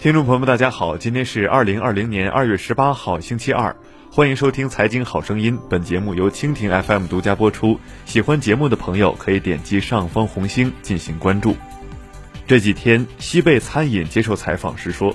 [0.00, 3.76] 听众朋友们，大家好，今天是二零二零年二月十八号，星期二，
[4.10, 5.58] 欢迎收听《财经好声音》。
[5.68, 7.78] 本节目由蜻蜓 FM 独家播出。
[8.06, 11.54] 喜欢节目的朋友可以点击上方红星进行关注。
[12.46, 15.14] 这几天，西贝餐饮接受采访时说，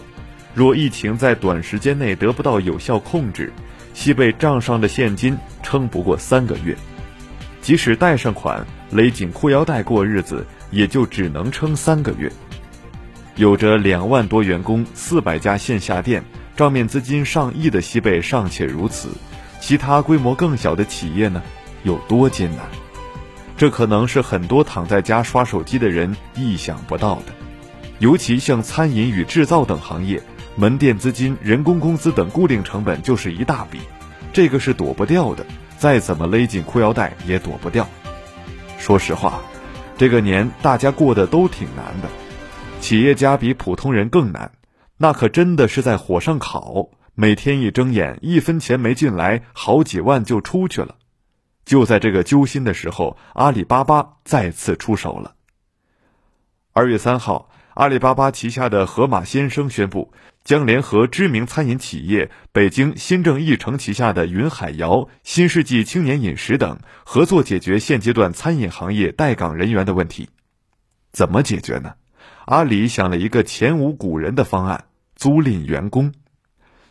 [0.53, 3.51] 若疫情在短时间内得不到有效控制，
[3.95, 6.77] 西贝账上的现金撑不过三个月，
[7.59, 12.31] 即使贷上款，勒紧裤腰带过日子，也就只能撑三个月。
[13.35, 16.23] 有着两万多员工、四百家线下店、
[16.55, 19.09] 账面资金上亿的西贝尚且如此，
[19.59, 21.43] 其他规模更小的企业呢，
[21.83, 22.59] 有多艰难？
[23.57, 27.33] 这可能是很多躺在家刷手机的人意想不到的。
[27.99, 30.21] 尤其像餐饮与制造等行业，
[30.55, 33.79] 门店资金、人工工资等固定成本就是一大笔，
[34.31, 35.45] 这个是躲不掉的，
[35.77, 37.85] 再怎么勒紧裤腰带也躲不掉。
[38.77, 39.41] 说实话，
[39.97, 42.07] 这个年大家过得都挺难的。
[42.85, 44.51] 企业家比普通人更难，
[44.97, 46.91] 那可真的是在火上烤。
[47.15, 50.93] 每天一睁眼，一分钱没进来，好几万就出去了。
[51.65, 55.33] 就在这个揪心的时候，阿里巴巴再次出手了。
[56.73, 60.13] 二月三号，阿里巴巴旗下的盒马鲜生宣布，
[60.43, 70.29] 将联合知名餐饮企业北京新政一城旗下的云海肴、新世纪青年饮食等，合作解决现阶段餐饮行业待岗人员的问题。
[71.11, 71.95] 怎么解决呢？
[72.45, 76.13] 阿里想了一个前无古人的方案：租赁员工。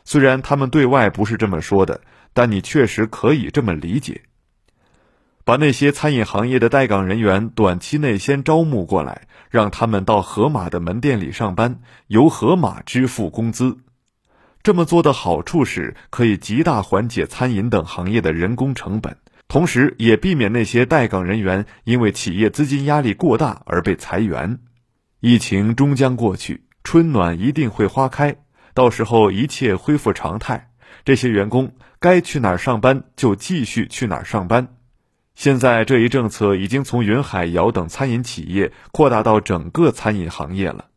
[0.05, 2.01] 虽然他们对外不是这么说的，
[2.33, 4.23] 但你确实可以这么理解。
[5.45, 13.77] 把那些餐饮行业的待岗人员短期内先招募过来，让他们到盒马的门店里上班，由盒马支付工资。
[14.63, 24.59] 这么做的好处是可以极大缓解餐饮等行业的人工成本，同时也避免那些待岗人员因为企业资金压力过大而被裁员。
[25.27, 28.37] 疫情终将过去，春暖一定会花开，
[28.75, 30.69] 到时候一切恢复常态，
[31.03, 34.69] 这些员工该去哪儿上班就继续去哪儿上班。
[35.35, 40.89] 现在这一政策已经从云海肴等餐饮企业扩大到整个餐饮行业了。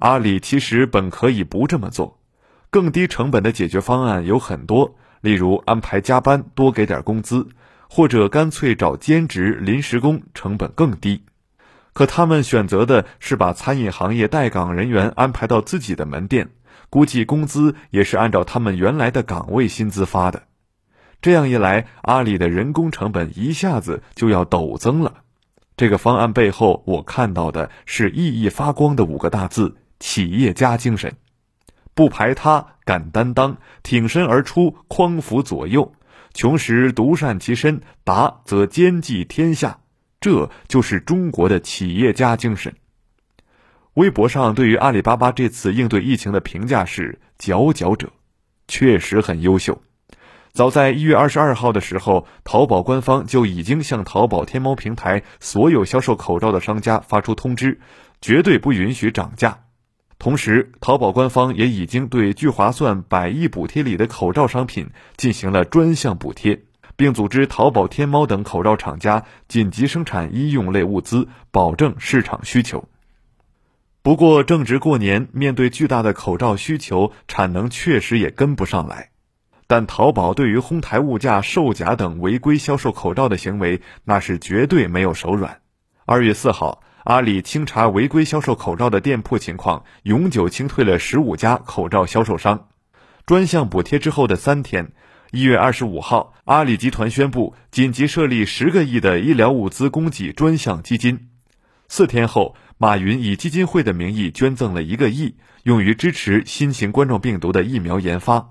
[0.00, 2.20] 阿里其实本可以不这么做，
[2.68, 7.48] 更低成本的解决方案有很多，例如安排加班多给点工资，
[7.88, 11.22] 或者干脆找兼职临时工，成本更低。
[11.92, 16.50] 可他们选择的是把餐饮行业待岗人员安排到自己的门店，
[16.88, 20.44] 估计工资也是按照他们原来的岗位薪资发的。
[21.20, 25.22] 这样一来，阿里的人工成本一下子就要陡增了。
[25.76, 31.14] 这个方案背后，我看到的是熠熠发光的五个大字：企业家精神。
[31.94, 35.92] 不排他，敢担当，挺身而出，匡扶左右，
[36.32, 39.78] 穷时独善其身，达则兼济天下。
[40.22, 42.74] 这就是中国的企业家精神。
[43.94, 48.10] 微博上对于阿里巴巴这次应对疫情的评价是“佼佼者”，
[48.68, 49.82] 确实很优秀。
[50.52, 57.80] 早在一月二十二号的时候，淘宝官方就已经向淘宝天猫平台所有销售口罩的商家发出通知，
[58.20, 59.64] 绝对不允许涨价。
[60.18, 66.62] 同时，淘宝官方也已经对聚划算百亿补贴里的口罩商品进行了专项补贴。
[67.02, 72.88] 并组织淘宝、天猫等口罩厂家紧急生产医用类物资，保证市场需求。
[74.02, 79.10] 不过，正值过年，面对巨大的口罩需求，产能确实也跟不上来。
[79.66, 85.60] 但淘宝对于哄抬物价、售假等违规销售口罩的行为，那是绝对没有手软。
[86.06, 92.68] 二月四号，阿里清查违规销售口罩的店铺情况，永久清退了十五家口罩销售商。
[93.26, 94.92] 专项补贴之后的三天。
[95.34, 101.30] 一月二十五号，阿里集团宣布紧急设立十个亿的医疗物资供给专项基金。
[101.88, 108.46] 四天后，马云以基金会的名义捐赠了一个亿，用于支持新型冠状病毒的疫苗研发。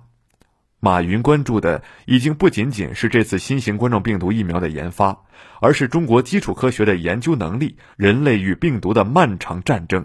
[0.79, 5.15] 马云关注的已经不仅仅是这次新型冠状病毒疫苗的研发，
[5.61, 10.03] 而是中国基础科学的研究能力，人类与病毒的漫长战争。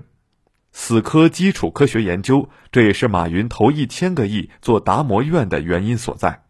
[0.73, 6.43] 死磕基础科学研究，这也是马云投一千个亿做达摩院的原因所在。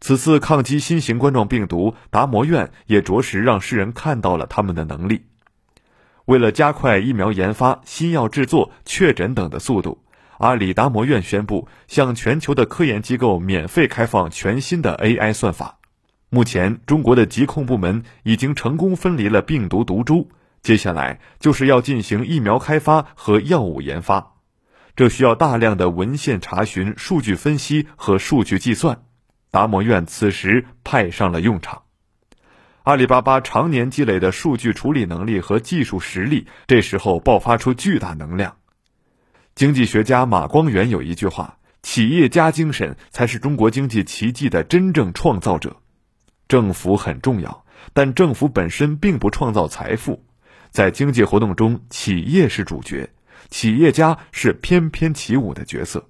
[0.00, 5.26] 此次抗击新型冠状病毒，达摩院也着实让世人看到了他们的能力。
[6.24, 10.02] 为了加快疫苗研发、新药制作、确诊等的速度，
[10.38, 15.78] 阿里达摩院宣布向全球的科研机构免费开放全新的 AI 算法。
[16.30, 20.30] 目前，中国的疾控部门已经成功分离了病毒毒株，
[20.62, 24.34] 接下来就是要进行疫苗开发和药物研发，
[24.96, 29.02] 这需要大量的文献查询、数据分析和数据计算。
[29.50, 31.82] 达摩院此时派上了用场，
[32.84, 38.56] 阿里巴巴常年积累的数据处理能力和技术实力，这时候爆发出巨大能量。
[39.54, 45.76] 经济学家马光远有一句话：“企业家精神才是中国经济奇迹的真正创造者。”
[46.48, 50.24] 政府很重要，但政府本身并不创造财富。
[50.70, 53.10] 在经济活动中，企业是主角，
[53.50, 56.09] 企业家是翩翩起舞的角色。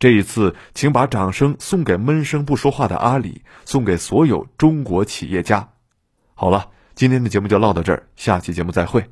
[0.00, 5.68] 这一次，请把掌声送给闷声不说话的阿里，送给所有中国企业家。
[6.34, 9.04] 好了，今天的节目就唠到这儿，下期节目再会。